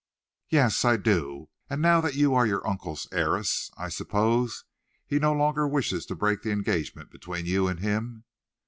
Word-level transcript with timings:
"Yes, 0.49 0.83
I 0.83 0.97
do. 0.97 1.49
And 1.69 1.79
now 1.79 2.01
that 2.01 2.15
you 2.15 2.33
are 2.33 2.47
your 2.47 2.67
uncle's 2.67 3.07
heiress, 3.11 3.69
I 3.77 3.89
suppose 3.89 4.65
he 5.05 5.19
no 5.19 5.31
longer 5.31 5.67
wishes 5.67 6.07
to 6.07 6.15
break 6.15 6.41
the 6.41 6.49
engagement 6.49 7.11
between 7.11 7.45
you 7.45 7.67
and 7.67 7.79
him." 7.81 8.23